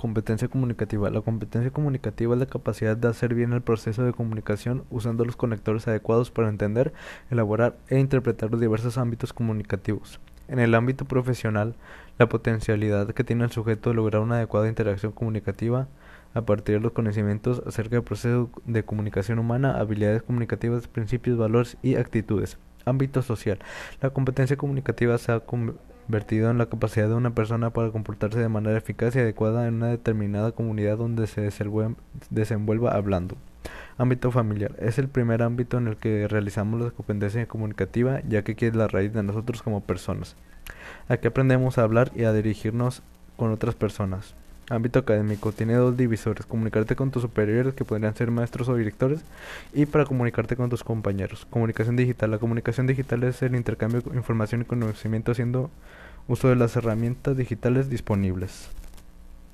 Competencia 0.00 0.48
comunicativa. 0.48 1.10
La 1.10 1.20
competencia 1.20 1.70
comunicativa 1.70 2.32
es 2.32 2.40
la 2.40 2.46
capacidad 2.46 2.96
de 2.96 3.08
hacer 3.08 3.34
bien 3.34 3.52
el 3.52 3.60
proceso 3.60 4.02
de 4.02 4.14
comunicación 4.14 4.84
usando 4.88 5.26
los 5.26 5.36
conectores 5.36 5.86
adecuados 5.86 6.30
para 6.30 6.48
entender, 6.48 6.94
elaborar 7.30 7.76
e 7.90 7.98
interpretar 7.98 8.50
los 8.50 8.62
diversos 8.62 8.96
ámbitos 8.96 9.34
comunicativos. 9.34 10.18
En 10.48 10.58
el 10.58 10.74
ámbito 10.74 11.04
profesional, 11.04 11.74
la 12.18 12.30
potencialidad 12.30 13.10
que 13.12 13.24
tiene 13.24 13.44
el 13.44 13.50
sujeto 13.50 13.90
de 13.90 13.96
lograr 13.96 14.22
una 14.22 14.36
adecuada 14.36 14.70
interacción 14.70 15.12
comunicativa 15.12 15.86
a 16.32 16.40
partir 16.46 16.76
de 16.76 16.80
los 16.80 16.92
conocimientos 16.92 17.62
acerca 17.66 17.96
del 17.96 18.02
proceso 18.02 18.48
de 18.64 18.82
comunicación 18.82 19.38
humana, 19.38 19.78
habilidades 19.78 20.22
comunicativas, 20.22 20.88
principios, 20.88 21.36
valores 21.36 21.76
y 21.82 21.96
actitudes. 21.96 22.56
Ámbito 22.86 23.20
social. 23.20 23.58
La 24.00 24.08
competencia 24.08 24.56
comunicativa 24.56 25.18
se 25.18 25.32
ha 25.32 25.40
vertido 26.10 26.50
en 26.50 26.58
la 26.58 26.66
capacidad 26.66 27.08
de 27.08 27.14
una 27.14 27.34
persona 27.34 27.70
para 27.70 27.90
comportarse 27.90 28.38
de 28.38 28.48
manera 28.48 28.78
eficaz 28.78 29.14
y 29.16 29.20
adecuada 29.20 29.66
en 29.66 29.74
una 29.74 29.88
determinada 29.88 30.52
comunidad 30.52 30.98
donde 30.98 31.26
se 31.26 31.50
desenvuelva 32.30 32.92
hablando. 32.92 33.36
Ámbito 33.98 34.30
familiar. 34.30 34.74
Es 34.78 34.98
el 34.98 35.08
primer 35.08 35.42
ámbito 35.42 35.76
en 35.76 35.88
el 35.88 35.96
que 35.96 36.26
realizamos 36.26 36.80
la 36.80 36.90
competencia 36.90 37.46
comunicativa, 37.46 38.20
ya 38.28 38.42
que 38.42 38.52
aquí 38.52 38.66
es 38.66 38.74
la 38.74 38.88
raíz 38.88 39.12
de 39.12 39.22
nosotros 39.22 39.62
como 39.62 39.82
personas. 39.82 40.36
Aquí 41.08 41.26
aprendemos 41.26 41.76
a 41.76 41.82
hablar 41.82 42.10
y 42.14 42.24
a 42.24 42.32
dirigirnos 42.32 43.02
con 43.36 43.52
otras 43.52 43.74
personas. 43.74 44.34
Ámbito 44.70 45.00
académico. 45.00 45.50
Tiene 45.50 45.74
dos 45.74 45.96
divisores. 45.96 46.46
Comunicarte 46.46 46.94
con 46.94 47.10
tus 47.10 47.22
superiores, 47.22 47.74
que 47.74 47.84
podrían 47.84 48.14
ser 48.14 48.30
maestros 48.30 48.68
o 48.68 48.76
directores, 48.76 49.20
y 49.74 49.84
para 49.84 50.04
comunicarte 50.04 50.56
con 50.56 50.70
tus 50.70 50.84
compañeros. 50.84 51.44
Comunicación 51.50 51.96
digital. 51.96 52.30
La 52.30 52.38
comunicación 52.38 52.86
digital 52.86 53.24
es 53.24 53.42
el 53.42 53.56
intercambio 53.56 54.00
de 54.00 54.16
información 54.16 54.62
y 54.62 54.64
conocimiento 54.64 55.32
haciendo 55.32 55.70
uso 56.30 56.48
de 56.48 56.54
las 56.54 56.76
herramientas 56.76 57.36
digitales 57.36 57.90
disponibles. 57.90 58.70